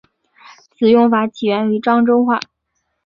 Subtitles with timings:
[0.73, 2.39] 此用法起源于漳州话。